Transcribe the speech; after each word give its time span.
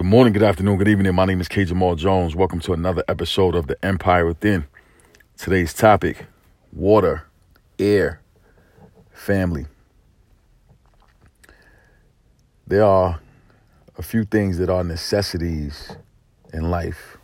Good 0.00 0.06
morning, 0.06 0.32
good 0.32 0.42
afternoon, 0.42 0.78
good 0.78 0.88
evening. 0.88 1.14
My 1.14 1.26
name 1.26 1.42
is 1.42 1.48
K. 1.48 1.66
Jamal 1.66 1.94
Jones. 1.94 2.34
Welcome 2.34 2.60
to 2.60 2.72
another 2.72 3.04
episode 3.06 3.54
of 3.54 3.66
The 3.66 3.76
Empire 3.84 4.24
Within. 4.24 4.64
Today's 5.36 5.74
topic 5.74 6.24
water, 6.72 7.24
air, 7.78 8.22
family. 9.12 9.66
There 12.66 12.82
are 12.82 13.20
a 13.98 14.02
few 14.02 14.24
things 14.24 14.56
that 14.56 14.70
are 14.70 14.82
necessities 14.82 15.94
in 16.50 16.70
life, 16.70 17.18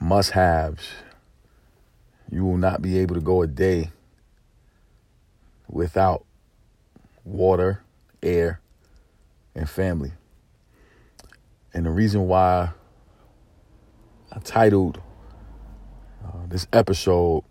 must 0.00 0.32
haves. 0.32 0.88
You 2.32 2.44
will 2.46 2.56
not 2.56 2.82
be 2.82 2.98
able 2.98 3.14
to 3.14 3.20
go 3.20 3.42
a 3.42 3.46
day 3.46 3.92
without 5.68 6.24
water, 7.24 7.84
air, 8.24 8.60
and 9.54 9.70
family. 9.70 10.10
And 11.74 11.86
the 11.86 11.90
reason 11.90 12.26
why 12.26 12.70
I 14.32 14.38
titled 14.40 15.00
uh, 16.24 16.46
this 16.48 16.66
episode 16.72 17.44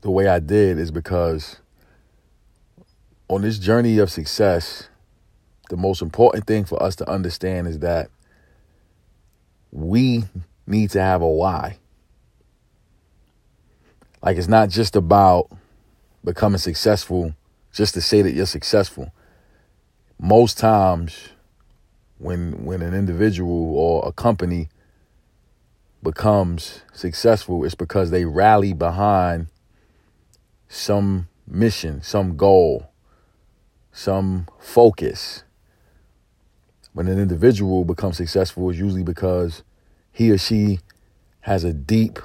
the 0.00 0.10
way 0.10 0.28
I 0.28 0.38
did 0.38 0.78
is 0.78 0.90
because 0.90 1.56
on 3.28 3.42
this 3.42 3.58
journey 3.58 3.98
of 3.98 4.10
success, 4.10 4.88
the 5.68 5.76
most 5.76 6.02
important 6.02 6.46
thing 6.46 6.64
for 6.64 6.82
us 6.82 6.96
to 6.96 7.10
understand 7.10 7.66
is 7.66 7.80
that 7.80 8.10
we 9.70 10.24
need 10.66 10.90
to 10.90 11.00
have 11.00 11.20
a 11.20 11.28
why. 11.28 11.78
Like 14.22 14.36
it's 14.36 14.48
not 14.48 14.70
just 14.70 14.96
about 14.96 15.50
becoming 16.24 16.58
successful 16.58 17.34
just 17.72 17.94
to 17.94 18.00
say 18.00 18.22
that 18.22 18.32
you're 18.32 18.46
successful. 18.46 19.12
Most 20.18 20.58
times 20.58 21.30
when 22.18 22.64
when 22.64 22.82
an 22.82 22.94
individual 22.94 23.76
or 23.76 24.06
a 24.06 24.12
company 24.12 24.68
becomes 26.02 26.82
successful, 26.92 27.64
it's 27.64 27.74
because 27.74 28.10
they 28.10 28.24
rally 28.24 28.72
behind 28.72 29.48
some 30.68 31.28
mission, 31.46 32.02
some 32.02 32.36
goal, 32.36 32.90
some 33.92 34.46
focus. 34.58 35.44
When 36.92 37.08
an 37.08 37.18
individual 37.18 37.84
becomes 37.84 38.16
successful, 38.16 38.70
it's 38.70 38.78
usually 38.78 39.02
because 39.04 39.62
he 40.10 40.30
or 40.30 40.38
she 40.38 40.80
has 41.40 41.64
a 41.64 41.72
deep 41.72 42.18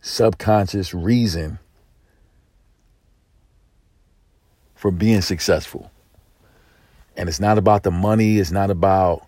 subconscious 0.00 0.94
reason 0.94 1.58
for 4.76 4.92
being 4.92 5.20
successful. 5.20 5.90
And 7.16 7.28
it's 7.28 7.40
not 7.40 7.58
about 7.58 7.82
the 7.82 7.90
money, 7.90 8.38
it's 8.38 8.50
not 8.50 8.70
about 8.70 9.26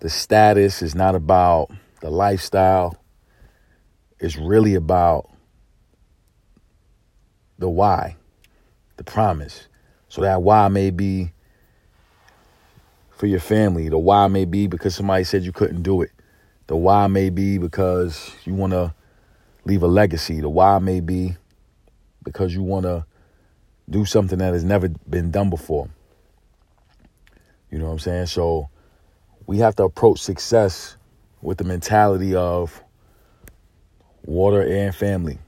the 0.00 0.08
status, 0.08 0.82
it's 0.82 0.94
not 0.94 1.14
about 1.14 1.70
the 2.00 2.10
lifestyle. 2.10 2.96
It's 4.20 4.36
really 4.36 4.74
about 4.74 5.30
the 7.58 7.68
why, 7.68 8.16
the 8.96 9.04
promise. 9.04 9.68
So 10.08 10.22
that 10.22 10.42
why 10.42 10.68
may 10.68 10.90
be 10.90 11.32
for 13.10 13.26
your 13.26 13.40
family. 13.40 13.88
The 13.88 13.98
why 13.98 14.28
may 14.28 14.44
be 14.44 14.68
because 14.68 14.94
somebody 14.94 15.24
said 15.24 15.42
you 15.42 15.52
couldn't 15.52 15.82
do 15.82 16.02
it. 16.02 16.10
The 16.68 16.76
why 16.76 17.08
may 17.08 17.30
be 17.30 17.58
because 17.58 18.32
you 18.44 18.54
want 18.54 18.72
to 18.72 18.94
leave 19.64 19.82
a 19.82 19.88
legacy. 19.88 20.40
The 20.40 20.48
why 20.48 20.78
may 20.78 21.00
be 21.00 21.36
because 22.22 22.54
you 22.54 22.62
want 22.62 22.84
to 22.84 23.04
do 23.90 24.04
something 24.04 24.38
that 24.38 24.52
has 24.52 24.64
never 24.64 24.88
been 24.88 25.30
done 25.30 25.50
before. 25.50 25.88
You 27.70 27.78
know 27.78 27.86
what 27.86 27.92
I'm 27.92 27.98
saying? 27.98 28.26
So 28.26 28.70
we 29.46 29.58
have 29.58 29.76
to 29.76 29.84
approach 29.84 30.20
success 30.20 30.96
with 31.42 31.58
the 31.58 31.64
mentality 31.64 32.34
of 32.34 32.82
water 34.24 34.62
and 34.62 34.94
family. 34.94 35.38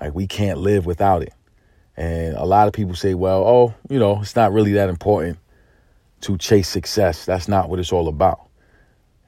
Like 0.00 0.14
we 0.14 0.26
can't 0.26 0.58
live 0.58 0.86
without 0.86 1.22
it. 1.22 1.32
And 1.96 2.34
a 2.36 2.44
lot 2.44 2.66
of 2.66 2.74
people 2.74 2.94
say, 2.94 3.14
well, 3.14 3.44
oh, 3.46 3.74
you 3.88 3.98
know, 3.98 4.20
it's 4.20 4.34
not 4.34 4.52
really 4.52 4.72
that 4.72 4.88
important 4.88 5.38
to 6.22 6.36
chase 6.38 6.68
success. 6.68 7.24
That's 7.24 7.48
not 7.48 7.68
what 7.68 7.78
it's 7.78 7.92
all 7.92 8.08
about. 8.08 8.40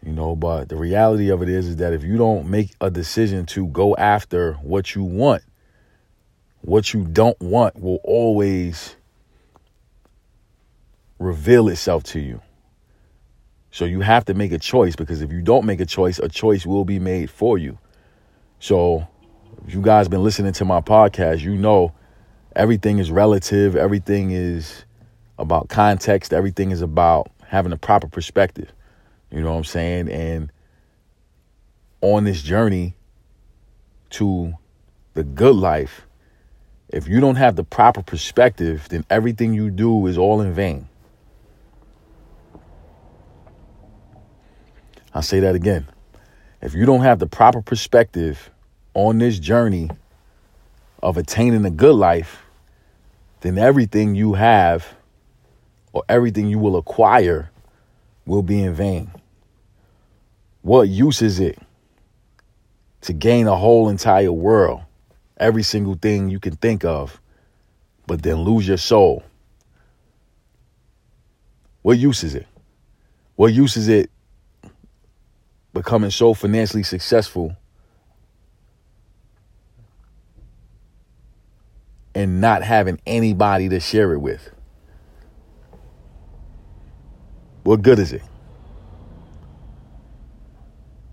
You 0.05 0.13
know, 0.13 0.35
but 0.35 0.69
the 0.69 0.77
reality 0.77 1.31
of 1.31 1.43
it 1.43 1.49
is 1.49 1.69
is 1.69 1.77
that 1.77 1.93
if 1.93 2.03
you 2.03 2.17
don't 2.17 2.49
make 2.49 2.73
a 2.81 2.91
decision 2.91 3.47
to 3.47 3.67
go 3.69 3.95
after 3.97 4.55
what 4.55 4.95
you 4.95 5.03
want, 5.03 5.43
what 6.63 6.93
you 6.93 7.05
don't 7.05 7.41
want 7.41 7.81
will 7.81 8.01
always 8.03 8.96
reveal 11.19 11.69
itself 11.69 12.03
to 12.05 12.21
you. 12.21 12.41
So 13.71 13.85
you 13.85 14.01
have 14.01 14.25
to 14.27 14.35
make 14.35 14.53
a 14.53 14.59
choice 14.59 14.97
because 14.97 15.21
if 15.21 15.31
you 15.33 15.43
don't 15.43 15.67
make 15.67 15.81
a 15.81 15.87
choice, 15.87 16.19
a 16.19 16.29
choice 16.29 16.65
will 16.65 16.85
be 16.85 16.99
made 16.99 17.31
for 17.31 17.59
you. 17.59 17.79
So 18.59 19.07
if 19.67 19.75
you 19.75 19.83
guys 19.83 20.09
been 20.09 20.25
listening 20.25 20.53
to 20.55 20.65
my 20.65 20.81
podcast, 20.81 21.41
you 21.41 21.57
know 21.57 21.93
everything 22.55 22.99
is 22.99 23.11
relative, 23.11 23.77
everything 23.77 24.31
is 24.31 24.85
about 25.39 25.69
context, 25.69 26.33
everything 26.33 26.71
is 26.71 26.81
about 26.81 27.31
having 27.47 27.73
a 27.73 27.77
proper 27.77 28.09
perspective. 28.09 28.73
You 29.31 29.43
know 29.43 29.53
what 29.53 29.59
I'm 29.59 29.65
saying? 29.65 30.11
And 30.11 30.51
on 32.01 32.25
this 32.25 32.43
journey 32.43 32.97
to 34.11 34.55
the 35.15 35.25
good 35.25 35.57
life, 35.57 36.07
if 36.89 37.09
you 37.09 37.21
don't 37.21 37.37
have 37.37 37.57
the 37.57 37.65
proper 37.65 38.03
perspective, 38.03 38.89
then 38.89 39.05
everything 39.11 39.53
you 39.53 39.71
do 39.71 40.07
is 40.07 40.17
all 40.17 40.41
in 40.41 40.55
vain. 40.55 40.89
I'll 45.17 45.23
say 45.23 45.41
that 45.41 45.55
again. 45.55 45.87
If 46.61 46.75
you 46.75 46.85
don't 46.85 47.01
have 47.01 47.21
the 47.21 47.27
proper 47.27 47.63
perspective 47.63 48.51
on 48.93 49.17
this 49.17 49.39
journey 49.39 49.89
of 51.03 51.17
attaining 51.17 51.65
a 51.65 51.71
good 51.71 51.95
life, 51.95 52.43
then 53.41 53.57
everything 53.57 54.15
you 54.15 54.35
have 54.35 54.87
or 55.95 56.03
everything 56.11 56.49
you 56.49 56.59
will 56.59 56.77
acquire 56.77 57.51
will 58.27 58.43
be 58.43 58.63
in 58.63 58.75
vain. 58.75 59.11
What 60.61 60.91
use 60.91 61.23
is 61.23 61.41
it 61.41 61.59
to 63.01 63.15
gain 63.15 63.47
a 63.47 63.57
whole 63.57 63.89
entire 63.89 64.31
world, 64.31 64.83
every 65.39 65.63
single 65.63 65.95
thing 65.95 66.29
you 66.29 66.41
can 66.41 66.57
think 66.57 66.85
of, 66.85 67.23
but 68.07 68.23
then 68.23 68.43
lose 68.43 68.69
your 68.69 68.77
soul? 68.77 69.23
What 71.81 71.97
use 71.97 72.23
is 72.23 72.35
it? 72.35 72.47
What 73.37 73.55
use 73.55 73.79
is 73.79 73.89
it 73.89 74.11
becoming 75.77 76.11
so 76.11 76.33
financially 76.33 76.83
successful 76.83 77.55
and 82.15 82.41
not 82.41 82.63
having 82.63 82.99
anybody 83.07 83.69
to 83.69 83.79
share 83.79 84.15
it 84.15 84.19
with? 84.19 84.51
What 87.63 87.83
good 87.83 87.99
is 87.99 88.13
it? 88.13 88.23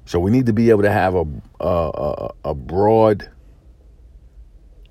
So 0.05 0.19
we 0.19 0.31
need 0.31 0.45
to 0.45 0.53
be 0.53 0.69
able 0.69 0.83
to 0.83 0.91
have 0.91 1.15
a 1.15 1.25
a, 1.59 2.29
a 2.45 2.53
broad, 2.53 3.29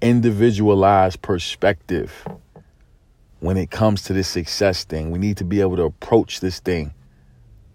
individualized 0.00 1.22
perspective 1.22 2.26
when 3.40 3.56
it 3.56 3.70
comes 3.70 4.02
to 4.02 4.12
this 4.12 4.28
success 4.28 4.84
thing. 4.84 5.10
We 5.10 5.18
need 5.18 5.38
to 5.38 5.44
be 5.44 5.60
able 5.60 5.76
to 5.76 5.84
approach 5.84 6.40
this 6.40 6.60
thing 6.60 6.92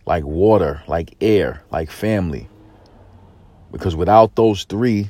like 0.07 0.23
water, 0.23 0.81
like 0.87 1.15
air, 1.19 1.61
like 1.69 1.91
family. 1.91 2.47
Because 3.73 3.93
without 3.93 4.35
those 4.37 4.63
three, 4.63 5.09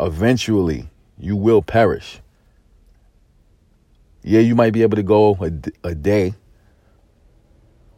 eventually 0.00 0.90
you 1.16 1.36
will 1.36 1.62
perish. 1.62 2.20
Yeah, 4.24 4.40
you 4.40 4.56
might 4.56 4.72
be 4.72 4.82
able 4.82 4.96
to 4.96 5.04
go 5.04 5.38
a, 5.40 5.88
a 5.88 5.94
day 5.94 6.34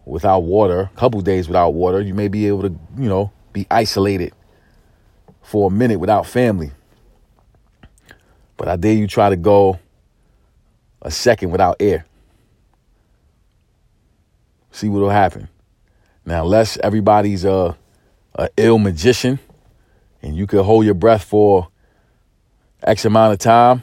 without 0.05 0.41
water, 0.41 0.81
a 0.81 0.99
couple 0.99 1.23
days 1.23 1.49
without 1.49 1.71
water. 1.71 2.03
You 2.03 2.13
may 2.13 2.29
be 2.29 2.47
able 2.47 2.63
to, 2.63 2.79
you 2.99 3.09
know, 3.09 3.33
be 3.55 3.67
isolated 3.71 4.35
for 5.41 5.71
a 5.71 5.73
minute 5.73 5.99
without 5.99 6.27
family. 6.27 6.73
But 8.59 8.69
I 8.69 8.77
dare 8.77 8.93
you 8.93 9.07
try 9.07 9.31
to 9.31 9.37
go 9.37 9.79
a 11.01 11.11
second 11.11 11.51
without 11.51 11.77
air. 11.81 12.05
See 14.73 14.91
what'll 14.91 15.09
happen. 15.09 15.49
Now, 16.27 16.45
unless 16.45 16.79
everybody's 16.79 17.45
a, 17.45 17.77
a 18.35 18.49
ill 18.57 18.79
magician 18.79 19.39
and 20.23 20.35
you 20.35 20.47
could 20.47 20.65
hold 20.65 20.85
your 20.85 20.95
breath 20.95 21.25
for 21.25 21.69
X 22.83 23.05
amount 23.05 23.35
of 23.35 23.39
time 23.39 23.83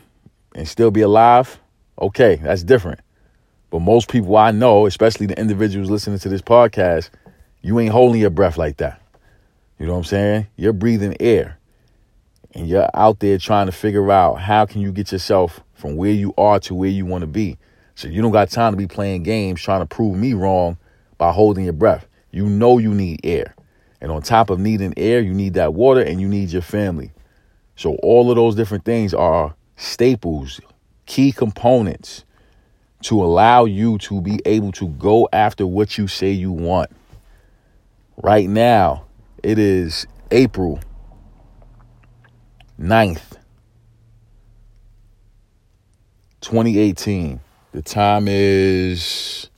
and 0.55 0.67
still 0.67 0.91
be 0.91 1.01
alive, 1.01 1.59
okay, 1.99 2.35
that's 2.37 2.63
different. 2.63 2.99
But 3.69 3.79
most 3.79 4.09
people 4.09 4.35
I 4.35 4.51
know, 4.51 4.85
especially 4.85 5.27
the 5.27 5.39
individuals 5.39 5.89
listening 5.89 6.19
to 6.19 6.29
this 6.29 6.41
podcast, 6.41 7.09
you 7.61 7.79
ain't 7.79 7.91
holding 7.91 8.21
your 8.21 8.29
breath 8.31 8.57
like 8.57 8.77
that. 8.77 9.01
You 9.79 9.85
know 9.85 9.93
what 9.93 9.99
I'm 9.99 10.03
saying? 10.05 10.47
You're 10.57 10.73
breathing 10.73 11.15
air. 11.19 11.57
And 12.53 12.67
you're 12.67 12.89
out 12.93 13.19
there 13.19 13.37
trying 13.37 13.67
to 13.67 13.71
figure 13.71 14.11
out 14.11 14.35
how 14.35 14.65
can 14.65 14.81
you 14.81 14.91
get 14.91 15.11
yourself 15.11 15.61
from 15.73 15.95
where 15.95 16.11
you 16.11 16.33
are 16.37 16.59
to 16.61 16.75
where 16.75 16.89
you 16.89 17.05
want 17.05 17.21
to 17.21 17.27
be. 17.27 17.57
So 17.95 18.07
you 18.07 18.21
don't 18.21 18.31
got 18.31 18.49
time 18.49 18.73
to 18.73 18.77
be 18.77 18.87
playing 18.87 19.23
games 19.23 19.61
trying 19.61 19.79
to 19.79 19.85
prove 19.85 20.17
me 20.17 20.33
wrong 20.33 20.77
by 21.17 21.31
holding 21.31 21.63
your 21.63 21.73
breath. 21.73 22.07
You 22.31 22.45
know 22.47 22.77
you 22.77 22.93
need 22.93 23.21
air. 23.23 23.55
And 23.99 24.11
on 24.11 24.21
top 24.21 24.49
of 24.49 24.59
needing 24.59 24.93
air, 24.97 25.19
you 25.21 25.33
need 25.33 25.53
that 25.53 25.73
water 25.73 26.01
and 26.01 26.19
you 26.19 26.27
need 26.27 26.49
your 26.51 26.61
family. 26.61 27.11
So 27.75 27.95
all 28.01 28.29
of 28.29 28.35
those 28.35 28.55
different 28.55 28.85
things 28.85 29.13
are 29.13 29.55
staples, 29.75 30.59
key 31.05 31.31
components 31.31 32.25
to 33.03 33.23
allow 33.23 33.65
you 33.65 33.97
to 33.99 34.21
be 34.21 34.39
able 34.45 34.71
to 34.73 34.87
go 34.87 35.27
after 35.33 35.65
what 35.65 35.97
you 35.97 36.07
say 36.07 36.31
you 36.31 36.51
want. 36.51 36.89
Right 38.17 38.47
now, 38.47 39.05
it 39.43 39.57
is 39.57 40.05
April 40.29 40.79
9th, 42.79 43.37
2018. 46.41 47.39
The 47.71 47.81
time 47.81 48.27
is 48.27 49.49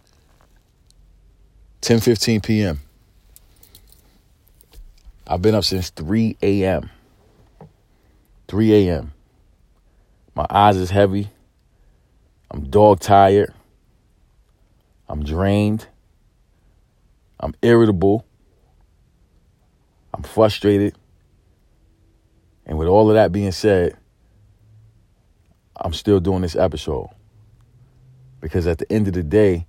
10:15 1.83 2.41
p.m. 2.41 2.80
I've 5.27 5.41
been 5.41 5.53
up 5.53 5.65
since 5.65 5.89
3 5.89 6.38
a.m. 6.41 6.89
3 8.47 8.88
a.m. 8.88 9.12
My 10.33 10.47
eyes 10.50 10.77
is 10.77 10.91
heavy. 10.91 11.30
I'm 12.50 12.69
dog 12.69 13.01
tired. 13.01 13.53
I'm 15.09 15.25
drained. 15.25 15.88
I'm 17.38 17.53
irritable. 17.62 18.25
I'm 20.13 20.24
frustrated. 20.24 20.95
And 22.65 22.77
with 22.77 22.88
all 22.88 23.09
of 23.09 23.15
that 23.15 23.33
being 23.33 23.51
said, 23.51 23.97
I'm 25.75 25.91
still 25.91 26.21
doing 26.21 26.44
this 26.44 26.56
episode. 26.56 27.09
Because 28.39 28.68
at 28.68 28.77
the 28.77 28.89
end 28.89 29.09
of 29.09 29.13
the 29.13 29.24
day, 29.24 29.68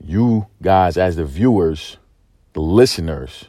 you 0.00 0.46
guys, 0.62 0.96
as 0.96 1.16
the 1.16 1.24
viewers, 1.24 1.98
the 2.52 2.60
listeners, 2.60 3.46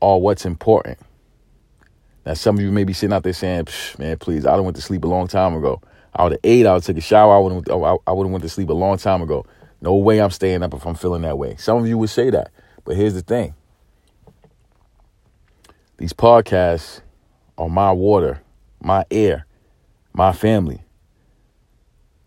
are 0.00 0.18
what's 0.18 0.44
important. 0.44 0.98
Now, 2.26 2.34
some 2.34 2.56
of 2.56 2.62
you 2.62 2.70
may 2.70 2.84
be 2.84 2.92
sitting 2.92 3.12
out 3.12 3.22
there 3.22 3.32
saying, 3.32 3.66
man, 3.98 4.18
please, 4.18 4.46
I 4.46 4.58
went 4.58 4.76
to 4.76 4.82
sleep 4.82 5.04
a 5.04 5.08
long 5.08 5.28
time 5.28 5.54
ago. 5.54 5.80
I 6.14 6.24
would 6.24 6.32
have 6.32 6.40
ate, 6.44 6.66
I 6.66 6.74
would 6.74 6.82
take 6.82 6.98
a 6.98 7.00
shower, 7.00 7.34
I 7.34 7.38
would 7.38 7.68
have 7.68 7.98
I 8.06 8.12
would 8.12 8.24
have 8.24 8.32
went 8.32 8.42
to 8.42 8.48
sleep 8.48 8.68
a 8.68 8.74
long 8.74 8.98
time 8.98 9.22
ago. 9.22 9.46
No 9.80 9.96
way 9.96 10.20
I'm 10.20 10.30
staying 10.30 10.62
up 10.62 10.74
if 10.74 10.86
I'm 10.86 10.94
feeling 10.94 11.22
that 11.22 11.38
way. 11.38 11.56
Some 11.56 11.78
of 11.78 11.86
you 11.88 11.98
would 11.98 12.10
say 12.10 12.30
that. 12.30 12.50
But 12.84 12.96
here's 12.96 13.14
the 13.14 13.22
thing. 13.22 13.54
These 15.96 16.12
podcasts 16.12 17.00
are 17.56 17.68
my 17.68 17.92
water, 17.92 18.42
my 18.80 19.04
air, 19.10 19.46
my 20.12 20.32
family. 20.32 20.82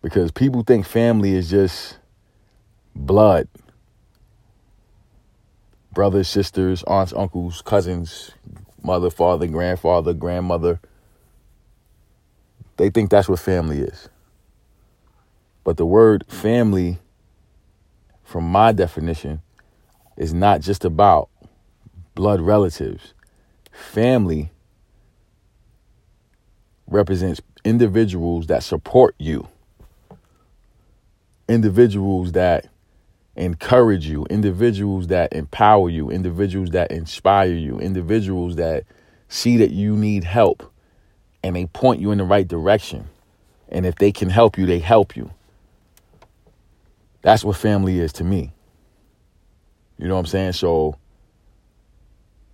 Because 0.05 0.29
people 0.29 0.61
think 0.61 0.85
family 0.85 1.33
is 1.33 1.49
just 1.49 1.97
blood. 2.95 3.47
Brothers, 5.95 6.27
sisters, 6.27 6.83
aunts, 6.83 7.11
uncles, 7.11 7.63
cousins, 7.63 8.29
mother, 8.83 9.09
father, 9.09 9.47
grandfather, 9.47 10.13
grandmother. 10.13 10.79
They 12.77 12.91
think 12.91 13.09
that's 13.09 13.27
what 13.27 13.39
family 13.39 13.79
is. 13.79 14.07
But 15.63 15.77
the 15.77 15.87
word 15.87 16.23
family, 16.27 16.99
from 18.23 18.43
my 18.43 18.73
definition, 18.73 19.41
is 20.17 20.35
not 20.35 20.61
just 20.61 20.85
about 20.85 21.29
blood 22.13 22.41
relatives. 22.41 23.15
Family 23.71 24.51
represents 26.85 27.41
individuals 27.63 28.45
that 28.45 28.61
support 28.61 29.15
you, 29.17 29.47
individuals 31.47 32.33
that 32.33 32.67
encourage 33.35 34.07
you, 34.07 34.25
individuals 34.29 35.07
that 35.07 35.33
empower 35.33 35.89
you, 35.89 36.09
individuals 36.09 36.71
that 36.71 36.91
inspire 36.91 37.53
you, 37.53 37.79
individuals 37.79 38.55
that 38.55 38.85
see 39.27 39.57
that 39.57 39.71
you 39.71 39.95
need 39.95 40.23
help 40.23 40.71
and 41.43 41.55
they 41.55 41.65
point 41.67 42.01
you 42.01 42.11
in 42.11 42.17
the 42.17 42.23
right 42.23 42.47
direction. 42.47 43.07
And 43.69 43.85
if 43.85 43.95
they 43.95 44.11
can 44.11 44.29
help 44.29 44.57
you, 44.57 44.65
they 44.65 44.79
help 44.79 45.15
you. 45.15 45.31
That's 47.21 47.43
what 47.43 47.57
family 47.57 47.99
is 47.99 48.13
to 48.13 48.23
me. 48.23 48.53
You 49.97 50.07
know 50.07 50.13
what 50.15 50.21
I'm 50.21 50.25
saying? 50.27 50.53
So 50.53 50.95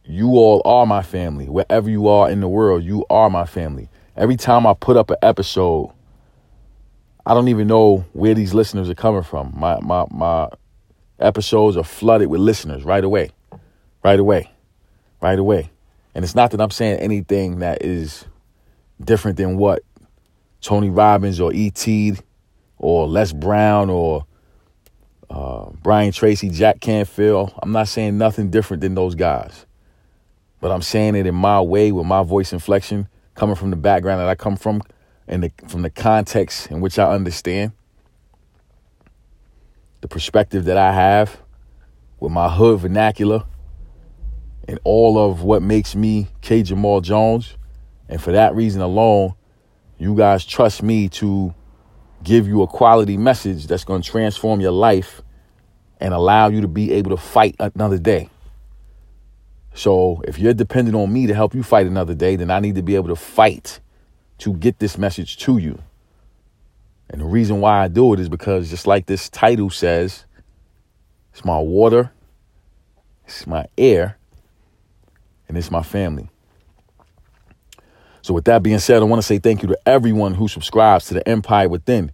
you 0.05 0.29
all 0.31 0.61
are 0.65 0.85
my 0.85 1.01
family. 1.01 1.45
Wherever 1.47 1.89
you 1.89 2.07
are 2.07 2.29
in 2.29 2.41
the 2.41 2.47
world, 2.47 2.83
you 2.83 3.05
are 3.09 3.29
my 3.29 3.45
family. 3.45 3.89
Every 4.15 4.38
time 4.38 4.65
I 4.65 4.73
put 4.73 4.97
up 4.97 5.09
an 5.09 5.17
episode, 5.21 5.91
I 7.25 7.33
don't 7.33 7.47
even 7.50 7.68
know 7.68 8.06
where 8.13 8.33
these 8.33 8.53
listeners 8.53 8.89
are 8.89 8.95
coming 8.95 9.23
from. 9.23 9.53
My 9.56 9.79
my 9.81 10.06
my 10.09 10.50
episodes 11.19 11.77
are 11.77 11.83
flooded 11.83 12.29
with 12.29 12.41
listeners 12.41 12.83
right 12.83 13.03
away. 13.03 13.29
Right 14.03 14.19
away. 14.19 14.51
Right 15.21 15.38
away. 15.38 15.69
And 16.15 16.25
it's 16.25 16.35
not 16.35 16.51
that 16.51 16.62
I'm 16.62 16.71
saying 16.71 17.00
anything 17.00 17.59
that 17.59 17.83
is 17.83 18.25
different 19.00 19.38
than 19.38 19.57
what 19.57 19.83
Tony 20.62 20.89
Robbins 20.89 21.39
or 21.39 21.53
E.T. 21.53 22.18
or 22.77 23.07
Les 23.07 23.31
Brown 23.31 23.89
or 23.89 24.25
uh, 25.29 25.69
Brian 25.81 26.12
Tracy, 26.12 26.50
Jack 26.50 26.81
Canfield. 26.81 27.53
I'm 27.62 27.71
not 27.71 27.88
saying 27.88 28.17
nothing 28.17 28.50
different 28.50 28.81
than 28.81 28.95
those 28.95 29.15
guys. 29.15 29.65
But 30.59 30.71
I'm 30.71 30.81
saying 30.81 31.15
it 31.15 31.25
in 31.25 31.35
my 31.35 31.62
way 31.62 31.91
with 31.91 32.06
my 32.06 32.24
voice 32.24 32.51
inflection, 32.51 33.07
coming 33.35 33.56
from 33.56 33.69
the 33.69 33.75
background 33.75 34.19
that 34.19 34.27
I 34.27 34.35
come 34.35 34.57
from 34.57 34.81
and 35.31 35.44
the, 35.44 35.51
from 35.68 35.81
the 35.81 35.89
context 35.89 36.69
in 36.69 36.81
which 36.81 37.00
I 37.00 37.10
understand 37.10 37.72
the 40.01 40.07
perspective 40.07 40.66
that 40.66 40.78
I 40.78 40.92
have 40.92 41.42
with 42.19 42.31
my 42.31 42.50
hood 42.50 42.81
vernacular 42.81 43.45
and 44.68 44.80
all 44.83 45.18
of 45.18 45.42
what 45.42 45.62
makes 45.62 45.95
me 45.95 46.28
K. 46.42 46.63
Jamal 46.63 47.01
Jones. 47.01 47.57
And 48.10 48.22
for 48.22 48.33
that 48.33 48.54
reason 48.54 48.81
alone, 48.81 49.33
you 49.98 50.16
guys 50.16 50.45
trust 50.45 50.83
me 50.83 51.07
to 51.10 51.56
give 52.24 52.48
you 52.48 52.62
a 52.62 52.68
quality 52.68 53.16
message 53.16 53.68
that's 53.68 53.86
going 53.86 54.01
to 54.01 54.10
transform 54.10 54.60
your 54.60 54.72
life 54.72 55.22
and 56.00 56.13
allow 56.13 56.50
you 56.50 56.62
to 56.62 56.68
be 56.68 56.92
able 56.92 57.12
to 57.12 57.18
fight 57.18 57.56
another 57.60 57.98
day. 57.98 58.30
So 59.74 60.22
if 60.27 60.38
you're 60.38 60.54
dependent 60.54 60.95
on 60.95 61.13
me 61.13 61.27
to 61.27 61.34
help 61.34 61.56
you 61.56 61.63
fight 61.63 61.88
another 61.88 62.13
day, 62.13 62.36
then 62.36 62.51
I 62.51 62.60
need 62.60 62.75
to 62.75 62.81
be 62.81 62.95
able 62.95 63.07
to 63.10 63.16
fight 63.16 63.80
to 64.41 64.53
get 64.53 64.79
this 64.79 64.97
message 64.97 65.38
to 65.38 65.57
you. 65.57 65.79
And 67.10 67.21
the 67.21 67.25
reason 67.25 67.62
why 67.62 67.83
I 67.83 67.88
do 67.88 68.13
it 68.13 68.19
is 68.19 68.29
because, 68.29 68.69
just 68.69 68.88
like 68.88 69.05
this 69.05 69.29
title 69.29 69.69
says, 69.69 70.25
it's 71.31 71.45
my 71.45 71.60
water, 71.60 72.12
it's 73.25 73.45
my 73.45 73.65
air, 73.77 74.17
and 75.48 75.57
it's 75.57 75.69
my 75.69 75.83
family. 75.83 76.29
So, 78.24 78.33
with 78.33 78.45
that 78.45 78.63
being 78.63 78.79
said, 78.79 79.01
I 79.01 79.05
want 79.05 79.21
to 79.21 79.27
say 79.27 79.39
thank 79.39 79.62
you 79.62 79.67
to 79.69 79.77
everyone 79.86 80.33
who 80.33 80.48
subscribes 80.48 81.05
to 81.05 81.13
the 81.13 81.27
Empire 81.27 81.69
Within. 81.69 82.12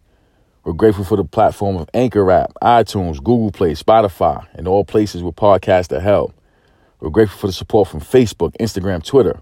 We're 0.63 0.73
grateful 0.73 1.05
for 1.05 1.15
the 1.15 1.23
platform 1.23 1.77
of 1.77 1.89
Anchor 1.93 2.29
App, 2.29 2.51
iTunes, 2.61 3.17
Google 3.23 3.51
Play, 3.51 3.71
Spotify, 3.71 4.45
and 4.53 4.67
all 4.67 4.83
places 4.83 5.23
where 5.23 5.31
podcasts 5.31 5.95
are 5.95 6.01
held. 6.01 6.33
We're 6.99 7.09
grateful 7.09 7.39
for 7.39 7.47
the 7.47 7.53
support 7.53 7.87
from 7.87 8.01
Facebook, 8.01 8.57
Instagram, 8.57 9.01
Twitter. 9.03 9.41